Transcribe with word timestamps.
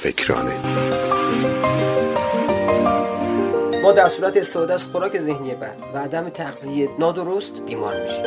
فکرانه. 0.00 0.56
ما 3.82 3.92
در 3.92 4.08
صورت 4.08 4.36
استفاده 4.36 4.74
از 4.74 4.84
خوراک 4.84 5.20
ذهنی 5.20 5.54
بد 5.54 5.76
و 5.94 5.98
عدم 5.98 6.28
تغذیه 6.28 6.88
نادرست 6.98 7.60
بیمار 7.60 8.02
میشیم. 8.02 8.24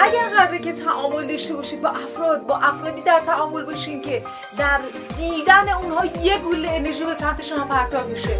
اگر 0.00 0.28
قراره 0.36 0.58
که 0.58 0.72
تعامل 0.72 1.26
داشته 1.26 1.54
باشید 1.54 1.80
با 1.80 1.88
افراد 1.88 2.46
با 2.46 2.56
افرادی 2.56 3.00
در 3.00 3.20
تعامل 3.20 3.64
باشین 3.64 4.02
که 4.02 4.22
در 4.58 4.80
دیدن 5.16 5.68
اونها 5.82 6.06
یه 6.22 6.38
گوله 6.38 6.70
انرژی 6.70 7.04
به 7.04 7.14
سمت 7.14 7.42
شما 7.42 7.64
پرتاب 7.64 8.08
میشه. 8.08 8.38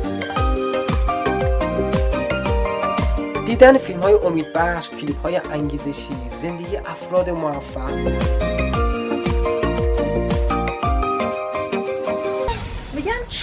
دیدن 3.47 3.79
فیلم 3.79 4.01
های 4.01 4.15
امیدبخش 4.15 4.91
کلیپ 4.91 5.23
های 5.23 5.37
انگیزشی 5.37 6.15
زندگی 6.31 6.77
افراد 6.77 7.31
موفق. 7.31 8.54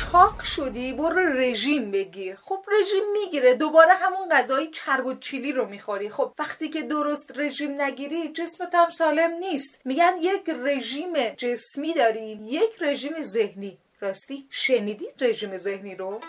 چاق 0.01 0.43
شدی 0.43 0.93
برو 0.93 1.33
رژیم 1.33 1.91
بگیر. 1.91 2.35
خب 2.35 2.65
رژیم 2.79 3.03
می‌گیره 3.13 3.53
دوباره 3.53 3.93
همون 3.93 4.29
غذای 4.29 4.67
چرب 4.67 5.05
و 5.05 5.13
چیلی 5.13 5.51
رو 5.51 5.65
می‌خوری. 5.65 6.09
خب 6.09 6.33
وقتی 6.39 6.69
که 6.69 6.81
درست 6.81 7.39
رژیم 7.39 7.81
نگیری 7.81 8.27
جسمت 8.27 8.75
هم 8.75 8.89
سالم 8.89 9.31
نیست. 9.31 9.81
میگن 9.85 10.13
یک 10.21 10.49
رژیم 10.49 11.29
جسمی 11.37 11.93
داریم 11.93 12.41
یک 12.45 12.81
رژیم 12.81 13.21
ذهنی. 13.21 13.77
راستی 13.99 14.47
شنیدید 14.49 15.23
رژیم 15.23 15.57
ذهنی 15.57 15.95
رو؟ 15.95 16.21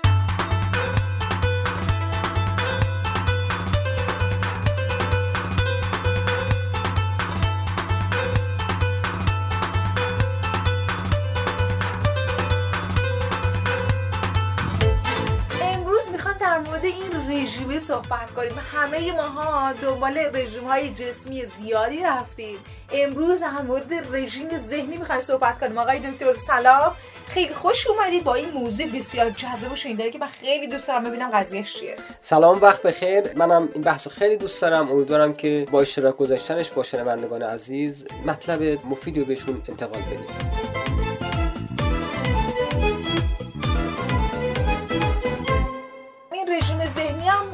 می‌خوام 16.23 16.37
در 16.39 16.59
مورد 16.59 16.85
این 16.85 17.31
رژیمه 17.31 17.79
صحبت 17.79 18.31
کنیم. 18.37 18.53
همه 18.73 19.13
ماها 19.13 19.73
دنبال 19.73 20.19
رژیم 20.19 20.65
های 20.65 20.91
جسمی 20.91 21.45
زیادی 21.45 22.01
رفتیم. 22.03 22.57
امروز 22.93 23.41
در 23.41 23.63
مورد 23.67 23.93
رژیم 24.13 24.57
ذهنی 24.57 24.97
می‌خوایم 24.97 25.21
صحبت 25.21 25.61
کنیم. 25.61 25.79
آقای 25.79 25.99
دکتر 25.99 26.37
سلام. 26.37 26.95
خیلی 27.29 27.55
خوش 27.55 27.87
اومدید 27.87 28.25
با 28.25 28.35
این 28.35 28.51
موضوع 28.51 28.87
بسیار 28.87 29.31
جذاب 29.31 29.73
و 29.73 29.77
شنیداری 29.77 30.11
که 30.11 30.19
من 30.19 30.27
خیلی 30.27 30.69
دوست 30.69 30.89
دارم 30.89 31.05
ببینم 31.05 31.31
قضیهش 31.31 31.75
چیه. 31.75 31.97
سلام 32.21 32.61
وقت 32.61 32.83
بخیر. 32.83 33.37
منم 33.37 33.69
این 33.75 33.83
بحث 33.83 34.07
رو 34.07 34.13
خیلی 34.13 34.37
دوست 34.37 34.63
دارم. 34.63 34.91
امیدوارم 34.91 35.35
که 35.35 35.67
با 35.71 35.81
اشتراک 35.81 36.17
گذاشتنش 36.17 36.71
با 36.71 36.83
شنوندگان 36.83 37.43
عزیز 37.43 38.05
مطلب 38.27 38.87
مفیدی 38.87 39.25
بهشون 39.25 39.63
انتقال 39.69 40.01
بدیم. 40.01 41.02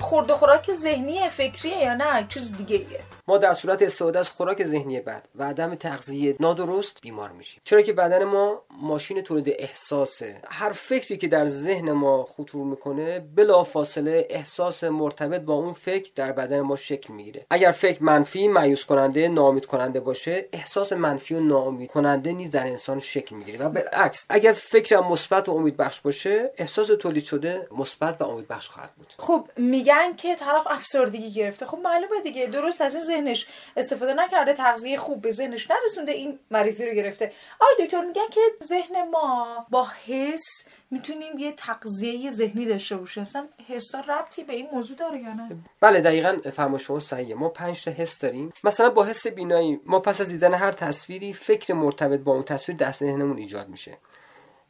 ذهنی 0.09 0.11
هم 0.11 0.15
خورد 0.15 0.31
و 0.31 0.37
خوراک 0.37 0.73
ذهنی 0.73 1.29
فکریه 1.29 1.79
یا 1.79 1.95
نه 1.95 2.27
چیز 2.29 2.57
دیگه 2.57 2.77
ایه 2.77 3.18
ما 3.29 3.39
در 3.39 3.55
صورت 3.55 3.83
استفاده 3.83 4.19
از 4.19 4.31
خوراک 4.31 4.65
ذهنی 4.65 5.01
بد 5.01 5.23
و 5.35 5.45
عدم 5.45 5.75
تغذیه 5.75 6.37
نادرست 6.41 7.01
بیمار 7.03 7.31
میشیم. 7.31 7.61
چرا 7.65 7.83
که 7.83 7.93
بدن 7.93 8.25
ما 8.25 8.63
ماشین 8.81 9.21
تولید 9.21 9.55
احساسه. 9.59 10.41
هر 10.49 10.71
فکری 10.71 11.17
که 11.17 11.29
در 11.29 11.47
ذهن 11.47 11.93
ما 11.93 12.25
خطور 12.25 12.65
می‌کنه 12.65 13.19
بلا 13.19 13.65
فاصله 13.65 14.27
احساس 14.31 14.85
مرتبط 14.85 15.41
با 15.41 15.55
اون 15.55 15.73
فکر 15.73 16.13
در 16.15 16.33
بدن 16.33 16.61
ما 16.61 16.77
شکل 16.77 17.13
می‌گیره. 17.13 17.47
اگر 17.51 17.71
فکر 17.71 18.03
منفی 18.03 18.49
مایوس 18.49 18.85
کننده 18.85 19.29
ناامید 19.29 19.67
کننده 19.67 20.01
باشه 20.01 20.49
احساس 20.53 20.93
منفی 20.93 21.35
و 21.35 21.41
ناامید 21.41 21.91
کننده 21.91 22.33
نیز 22.33 22.51
در 22.51 22.67
انسان 22.67 23.01
شکل 23.01 23.37
می‌گیره. 23.37 23.59
و 23.59 23.69
بالعکس 23.69 24.27
اگر 24.31 24.53
فکرم 24.53 25.09
مثبت 25.09 25.49
و 25.49 25.53
امید 25.53 25.77
بخش 25.77 26.01
باشه 26.01 26.53
احساس 26.57 26.87
تولید 26.87 27.25
شده 27.25 27.69
مثبت 27.71 28.23
و 28.23 28.25
امید 28.25 28.49
بخش 28.49 28.69
خواهد 28.69 28.91
بود. 28.97 29.13
خب 29.19 29.49
میگن 29.57 30.17
که 30.17 30.35
طرف 30.35 30.67
افسردگی 30.67 31.33
گرفته. 31.33 31.67
خب 31.67 31.79
معلومه 31.79 32.21
دیگه. 32.23 32.47
درست 32.47 32.81
از 32.81 33.09
این 33.09 33.18
ذهنش 33.19 33.47
استفاده 33.77 34.15
نکرده 34.15 34.53
تغذیه 34.53 34.97
خوب 34.97 35.23
به 35.23 35.31
ذهنش 35.31 35.71
نرسونده 35.71 36.13
این 36.13 36.39
مریضی 36.51 36.87
رو 36.87 36.95
گرفته. 36.95 37.33
آی 37.61 37.87
دکتر 37.87 38.01
میگن 38.01 38.29
که 38.31 38.41
ذهن 38.65 39.09
ما 39.11 39.67
با 39.71 39.87
حس 40.07 40.69
می‌تونیم 40.91 41.39
یه 41.39 41.53
تغذیه 41.53 42.31
ذهنی 42.31 42.67
داشته 42.67 42.97
باشیم. 42.97 43.21
اصلا 43.21 43.47
حسا 43.69 44.01
ربطی 44.01 44.45
به 44.45 44.53
این 44.53 44.69
موضوع 44.73 44.97
داره 44.97 45.19
یا 45.23 45.33
نه؟ 45.33 45.49
بله 45.81 46.01
دقیقا 46.01 46.39
فرما 46.53 46.79
شما 46.79 46.99
صحیحه. 46.99 47.35
ما 47.35 47.49
پنج 47.49 47.85
تا 47.85 47.91
حس 47.91 48.19
داریم. 48.19 48.53
مثلا 48.65 48.91
با 48.91 49.05
حس 49.05 49.27
بینایی 49.27 49.81
ما 49.87 50.01
پس 50.01 50.21
از 50.21 50.29
دیدن 50.29 50.55
هر 50.55 50.73
تصویری 50.73 51.33
فکر 51.33 51.75
مرتبط 51.75 52.21
با 52.21 52.33
اون 52.33 52.43
تصویر 52.43 52.79
دست 52.79 53.01
ذهنمون 53.01 53.39
ایجاد 53.39 53.69
میشه. 53.69 53.99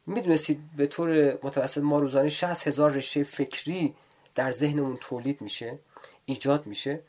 می‌دونستید 0.07 0.59
به 0.77 0.85
طور 0.85 1.37
متوسط 1.43 1.81
ما 1.81 1.99
روزانه 1.99 2.29
60 2.29 2.67
هزار 2.67 2.91
رشته 2.91 3.23
فکری 3.23 3.95
در 4.35 4.51
ذهنمون 4.51 4.97
تولید 5.01 5.41
میشه 5.41 5.79
ایجاد 6.25 6.67
میشه. 6.67 6.99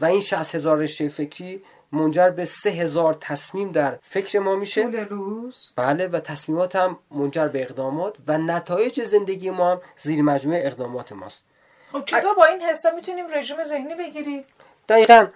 و 0.00 0.04
این 0.04 0.20
60 0.20 0.54
هزار 0.54 0.76
رشته 0.78 1.08
فکری 1.08 1.62
منجر 1.92 2.30
به 2.30 2.44
سه 2.44 2.70
هزار 2.70 3.14
تصمیم 3.14 3.72
در 3.72 3.98
فکر 4.02 4.38
ما 4.38 4.56
میشه. 4.56 4.82
طول 4.82 4.96
روز. 4.96 5.70
بله 5.76 6.06
و 6.06 6.20
تصمیمات 6.20 6.76
هم 6.76 6.98
منجر 7.10 7.48
به 7.48 7.62
اقدامات 7.62 8.16
و 8.26 8.38
نتایج 8.38 9.04
زندگی 9.04 9.50
ما 9.50 9.72
هم 9.72 9.80
زیر 9.96 10.22
مجموعه 10.22 10.66
اقدامات 10.66 11.12
ماست. 11.12 11.44
خب 11.92 12.04
چطور 12.04 12.34
با 12.34 12.44
این 12.44 12.62
حسا 12.62 12.90
می‌تونیم 12.90 13.26
رژیم 13.34 13.64
ذهنی 13.64 13.94
بگیریم؟ 13.94 14.44
دقیقا. 14.88 15.26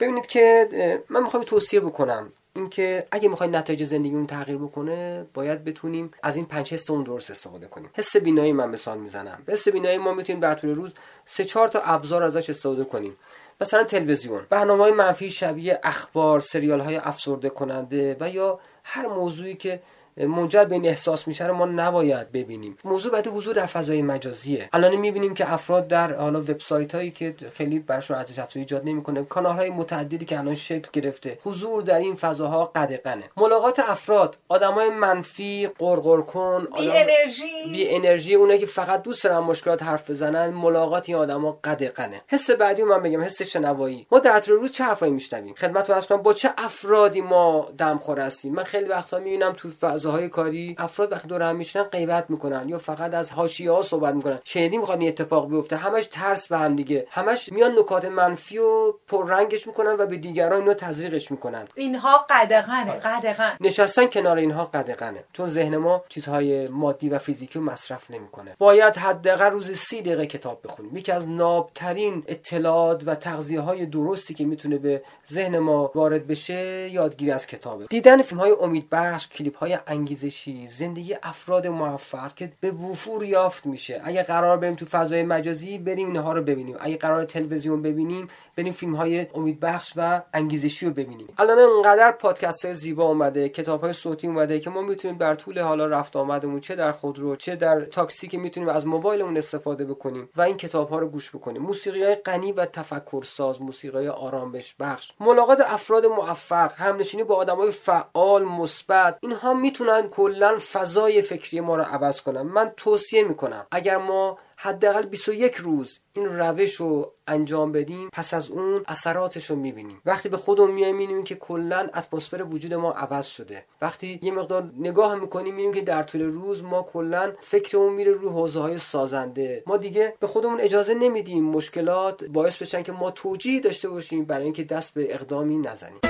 ببینید 0.00 0.26
که 0.26 0.68
من 1.08 1.22
می‌خوام 1.22 1.42
توصیه 1.42 1.80
بکنم. 1.80 2.30
اینکه 2.58 3.06
اگه 3.10 3.28
می‌خواین 3.28 3.56
نتایج 3.56 3.84
زندگیمون 3.84 4.26
تغییر 4.26 4.58
بکنه 4.58 5.26
باید 5.34 5.64
بتونیم 5.64 6.10
از 6.22 6.36
این 6.36 6.44
پنج 6.44 6.74
حس 6.74 6.90
اون 6.90 7.02
درست 7.02 7.30
استفاده 7.30 7.66
کنیم. 7.66 7.90
حس 7.94 8.16
بینایی 8.16 8.52
من 8.52 8.70
مثال 8.70 8.98
می‌زنم. 8.98 9.42
حس 9.48 9.68
بینایی 9.68 9.98
ما 9.98 10.14
می‌تونیم 10.14 10.40
در 10.40 10.54
طول 10.54 10.74
روز 10.74 10.94
سه 11.26 11.44
چهار 11.44 11.68
تا 11.68 11.80
ابزار 11.80 12.22
ازش 12.22 12.50
استفاده 12.50 12.84
کنیم. 12.84 13.16
مثلا 13.60 13.84
تلویزیون. 13.84 14.46
برنامه 14.50 14.82
های 14.82 14.92
منفی 14.92 15.30
شبیه 15.30 15.80
اخبار 15.82 16.40
سریال 16.40 16.80
های 16.80 16.96
افسرده 16.96 17.48
کننده 17.48 18.16
و 18.20 18.30
یا 18.30 18.60
هر 18.84 19.06
موضوعی 19.06 19.54
که 19.54 19.82
منجر 20.26 20.64
به 20.64 20.74
این 20.74 20.86
احساس 20.86 21.28
میشه 21.28 21.46
رو 21.46 21.54
ما 21.54 21.64
نباید 21.64 22.32
ببینیم. 22.32 22.76
موضوع 22.84 23.12
بعد 23.12 23.26
حضور 23.26 23.54
در 23.54 23.66
فضای 23.66 24.02
مجازیه. 24.02 24.68
الان 24.72 24.96
می‌بینیم 24.96 25.34
که 25.34 25.52
افراد 25.52 25.88
در 25.88 26.12
حالا 26.12 26.40
وبسایت 26.40 26.94
هایی 26.94 27.10
که 27.10 27.34
خیلی 27.54 27.78
براشون 27.78 28.16
ارزش 28.16 28.38
افزوده 28.38 28.60
ایجاد 28.60 28.82
نمی‌کنه 28.84 29.22
کانال 29.22 29.56
های 29.56 29.70
متعددی 29.70 30.24
که 30.24 30.38
الان 30.38 30.54
شکل 30.54 30.88
گرفته 30.92 31.38
حضور 31.44 31.82
در 31.82 31.98
این 31.98 32.14
فضاها 32.14 32.64
قدغنه. 32.64 33.24
ملاقات 33.36 33.78
افراد 33.78 34.36
آدمای 34.48 34.90
منفی 34.90 35.70
قرقر 35.78 36.20
کن 36.20 36.68
بی 36.78 36.90
انرژی. 36.90 37.70
بی 37.72 37.88
انرژی 37.88 38.34
اونایی 38.34 38.58
که 38.58 38.66
فقط 38.66 39.02
دوست 39.02 39.24
دارن 39.24 39.38
مشکلات 39.38 39.82
حرف 39.82 40.10
بزنن 40.10 40.48
ملاقات 40.48 41.08
این 41.08 41.18
آدما 41.18 41.58
قدغنه. 41.64 42.20
حس 42.26 42.50
بعدی 42.50 42.82
من 42.82 43.02
بگم 43.02 43.20
حس 43.22 43.42
شنوایی. 43.42 44.06
ما 44.12 44.18
در 44.18 44.40
طول 44.40 44.54
روز 44.54 44.72
چه 44.72 44.84
حرفایی 44.84 45.12
میشنویم؟ 45.12 45.54
خدمتتون 45.54 46.00
کنم 46.00 46.22
با 46.22 46.32
چه 46.32 46.50
افرادی 46.58 47.20
ما 47.20 47.68
دمخور 47.78 48.20
هستیم؟ 48.20 48.54
من 48.54 48.64
خیلی 48.64 48.88
وقتا 48.88 49.18
می‌بینم 49.18 49.52
تو 49.52 49.68
فضاهای 50.08 50.28
کاری 50.28 50.74
افراد 50.78 51.12
وقتی 51.12 51.28
دور 51.28 51.42
هم 51.42 51.56
میشنن 51.56 51.82
غیبت 51.82 52.30
می‌کنن 52.30 52.68
یا 52.68 52.78
فقط 52.78 53.14
از 53.14 53.32
حاشیه 53.32 53.70
ها 53.70 53.82
صحبت 53.82 54.14
می‌کنن. 54.14 54.38
شنیدی 54.44 54.78
می‌خواد 54.78 55.00
این 55.00 55.08
اتفاق 55.08 55.50
بیفته؟ 55.50 55.76
همش 55.76 56.06
ترس 56.06 56.48
به 56.48 56.58
هم 56.58 56.76
دیگه. 56.76 57.06
همش 57.10 57.52
میان 57.52 57.78
نکات 57.78 58.04
منفی 58.04 58.58
و 58.58 58.92
پررنگش 59.06 59.66
می‌کنن 59.66 59.96
و 59.98 60.06
به 60.06 60.16
دیگران 60.16 60.60
اینو 60.60 60.74
تزریقش 60.74 61.30
می‌کنن. 61.30 61.68
اینها 61.74 62.26
قدغنه 62.30 62.92
قدغن. 62.92 63.56
نشستن 63.60 64.06
کنار 64.06 64.36
اینها 64.36 64.64
قدغنه. 64.64 65.24
چون 65.32 65.46
ذهن 65.46 65.76
ما 65.76 66.04
چیزهای 66.08 66.68
مادی 66.68 67.08
و 67.08 67.18
فیزیکی 67.18 67.58
رو 67.58 67.64
مصرف 67.64 68.10
نمی‌کنه. 68.10 68.56
باید 68.58 68.96
حداقل 68.96 69.50
روز 69.50 69.70
سی 69.70 70.02
دقیقه 70.02 70.26
کتاب 70.26 70.60
بخونیم. 70.64 70.96
یکی 70.96 71.12
از 71.12 71.30
نابترین 71.30 72.22
اطلاعات 72.26 73.02
و 73.06 73.14
تغذیه 73.14 73.60
های 73.60 73.86
درستی 73.86 74.34
که 74.34 74.44
می‌تونه 74.44 74.78
به 74.78 75.02
ذهن 75.28 75.58
ما 75.58 75.90
وارد 75.94 76.26
بشه 76.26 76.90
یادگیری 76.92 77.30
از 77.30 77.46
کتابه. 77.46 77.86
دیدن 77.86 78.22
فیلم 78.22 78.40
های 78.40 78.52
امیدبخش 78.60 79.28
کلیپ 79.28 79.56
های 79.56 79.78
انگیزشی 79.98 80.66
زندگی 80.66 81.16
افراد 81.22 81.66
موفق 81.66 82.34
که 82.34 82.52
به 82.60 82.70
وفور 82.70 83.24
یافت 83.24 83.66
میشه. 83.66 84.00
اگه 84.04 84.22
قرار 84.22 84.56
بریم 84.56 84.74
تو 84.74 84.86
فضای 84.86 85.22
مجازی 85.22 85.78
بریم 85.78 86.06
اینها 86.06 86.32
رو 86.32 86.42
ببینیم. 86.42 86.76
اگه 86.80 86.96
قرار 86.96 87.24
تلویزیون 87.24 87.82
ببینیم 87.82 88.28
بریم 88.56 88.72
فیلم 88.72 88.94
های 88.94 89.26
امیدبخش 89.34 89.92
و 89.96 90.22
انگیزشی 90.34 90.86
رو 90.86 90.92
ببینیم. 90.92 91.28
الان 91.38 91.58
انقدر 91.58 92.12
پادکست 92.12 92.64
های 92.64 92.74
زیبا 92.74 93.04
اومده 93.04 93.48
کتاب 93.48 93.80
های 93.80 93.92
صوتی 93.92 94.26
اومده 94.26 94.60
که 94.60 94.70
ما 94.70 94.82
می‌تونیم 94.82 95.18
در 95.18 95.34
طول 95.34 95.60
حالا 95.60 95.86
رفت 95.86 96.16
آمدمون 96.16 96.60
چه 96.60 96.74
در 96.74 96.92
خودرو 96.92 97.36
چه 97.36 97.56
در 97.56 97.84
تاکسی 97.84 98.28
که 98.28 98.38
می‌تونیم 98.38 98.68
از 98.68 98.86
موبایلمون 98.86 99.36
استفاده 99.36 99.84
بکنیم 99.84 100.28
و 100.36 100.42
این 100.42 100.56
کتاب 100.56 100.90
ها 100.90 100.98
رو 100.98 101.08
گوش 101.08 101.30
بکنیم. 101.30 101.62
موسیقی 101.62 102.04
های 102.04 102.14
غنی 102.14 102.52
و 102.52 102.66
تفکر 102.66 103.22
ساز 103.24 103.62
موسیقی 103.62 103.96
های 103.96 104.08
آرامش 104.08 104.74
بخش 104.80 105.12
ملاقات 105.20 105.60
افراد 105.60 106.06
موفق 106.06 106.72
همنشینی 106.76 107.24
با 107.24 107.34
آدمای 107.34 107.72
فعال 107.72 108.44
مثبت 108.44 109.18
اینها 109.20 109.54
می‌تونن 109.80 110.08
کلا 110.08 110.58
فضای 110.72 111.22
فکری 111.22 111.60
ما 111.60 111.76
رو 111.76 111.82
عوض 111.82 112.20
کنن. 112.20 112.42
من 112.42 112.72
توصیه 112.76 113.22
می‌کنم 113.22 113.66
اگر 113.70 113.96
ما 113.96 114.38
حداقل 114.56 115.02
21 115.02 115.54
روز 115.54 116.00
این 116.12 116.26
روش 116.26 116.74
رو 116.74 117.12
انجام 117.26 117.72
بدیم 117.72 118.08
پس 118.12 118.34
از 118.34 118.50
اون 118.50 118.82
اثراتش 118.88 119.50
رو 119.50 119.56
می‌بینیم. 119.56 120.00
وقتی 120.06 120.28
به 120.28 120.36
خودمون 120.36 120.70
میایم 120.70 120.96
می‌بینیم 120.96 121.24
که 121.24 121.34
کلا 121.34 121.78
اتمسفر 121.94 122.42
وجود 122.42 122.74
ما 122.74 122.92
عوض 122.92 123.26
شده. 123.26 123.64
وقتی 123.82 124.20
یه 124.22 124.32
مقدار 124.32 124.70
نگاه 124.78 125.14
می‌کنیم 125.14 125.54
می‌بینیم 125.54 125.72
که 125.72 125.80
در 125.80 126.02
طول 126.02 126.22
روز 126.22 126.64
ما 126.64 126.82
کلا 126.82 127.32
فکرمون 127.40 127.92
میره 127.92 128.12
روی 128.12 128.28
حوزه 128.28 128.60
های 128.60 128.78
سازنده. 128.78 129.62
ما 129.66 129.76
دیگه 129.76 130.14
به 130.20 130.26
خودمون 130.26 130.60
اجازه 130.60 130.94
نمیدیم 130.94 131.44
مشکلات 131.44 132.24
باعث 132.24 132.62
بشن 132.62 132.82
که 132.82 132.92
ما 132.92 133.10
توجیه 133.10 133.60
داشته 133.60 133.88
باشیم 133.88 134.24
برای 134.24 134.44
اینکه 134.44 134.64
دست 134.64 134.94
به 134.94 135.14
اقدامی 135.14 135.58
نزنیم. 135.58 136.00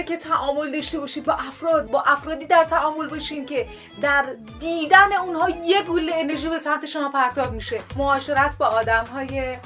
قراره 0.00 0.18
که 0.18 0.28
تعامل 0.28 0.72
داشته 0.72 1.00
باشید 1.00 1.24
با 1.24 1.32
افراد 1.32 1.90
با 1.90 2.02
افرادی 2.02 2.46
در 2.46 2.64
تعامل 2.64 3.08
باشین 3.08 3.46
که 3.46 3.66
در 4.02 4.34
دیدن 4.60 5.12
اونها 5.12 5.50
یه 5.50 5.82
گوله 5.82 6.12
انرژی 6.14 6.48
به 6.48 6.58
سمت 6.58 6.86
شما 6.86 7.10
پرتاب 7.10 7.52
میشه. 7.52 7.80
معاشرت 7.96 8.58
با 8.58 8.66
آدم 8.66 9.04
های 9.04 9.58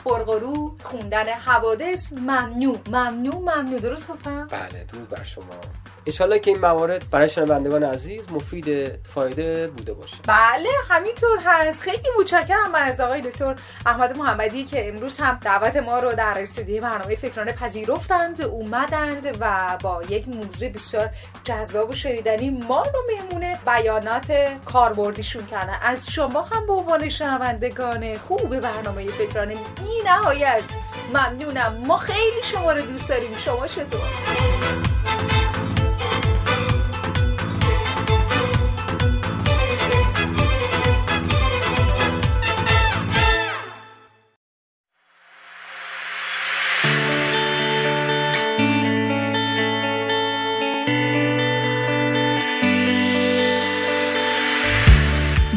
خوندن 0.82 1.28
حوادث 1.28 2.12
ممنوع. 2.12 2.78
ممنوع 2.86 3.34
ممنوع. 3.34 3.80
درست 3.80 4.08
گفتم؟ 4.08 4.46
بله 4.46 4.84
درود 4.92 5.08
بر 5.08 5.22
شما. 5.22 5.44
انشالله 6.06 6.38
که 6.38 6.50
این 6.50 6.60
موارد 6.60 7.10
برای 7.10 7.28
شنوندگان 7.28 7.82
عزیز 7.82 8.32
مفید 8.32 8.98
فایده 9.06 9.68
بوده 9.68 9.94
باشه. 9.94 10.16
بله 10.26 10.68
همینطور 10.88 11.38
هست. 11.44 11.80
خیلی 11.80 12.08
متشکرم 12.20 12.74
از 12.74 13.00
آقای 13.00 13.20
دکتر 13.20 13.54
احمد 13.86 14.18
محمدی 14.18 14.64
که 14.64 14.88
امروز 14.88 15.18
هم 15.18 15.38
دعوت 15.42 15.76
ما 15.76 15.98
رو 15.98 16.12
در 16.12 16.36
استودیوی 16.36 16.80
برنامه 16.80 17.14
فکرانه 17.14 17.52
پذیرفتند 17.52 18.42
اومدند 18.42 19.36
و 19.40 19.76
با 19.82 20.02
یک 20.08 20.28
موضوع 20.28 20.68
بسیار 20.68 21.10
جذاب 21.44 21.90
و 21.90 21.92
شنیدنی 21.92 22.50
ما 22.50 22.82
رو 22.82 23.00
مهمونه 23.14 23.58
بیانات 23.66 24.32
کاربردیشون 24.64 25.46
کردن. 25.46 25.78
از 25.82 26.10
شما 26.10 26.42
هم 26.42 26.66
به 26.66 26.72
عنوان 26.72 27.08
شنوندگان 27.08 28.18
خوب 28.18 28.60
برنامه 28.60 29.06
فکرانه 29.06 29.54
بی 29.54 30.02
نهایت 30.04 30.62
ممنونم. 31.14 31.84
ما 31.86 31.96
خیلی 31.96 32.42
شما 32.42 32.72
رو 32.72 32.82
دوست 32.82 33.08
داریم. 33.08 33.34
شما 33.36 33.66
چطور؟ 33.66 34.00